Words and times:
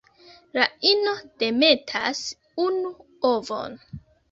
La 0.57 0.63
ino 0.91 1.13
demetas 1.43 2.23
unu 2.67 2.95
ovon. 3.37 3.81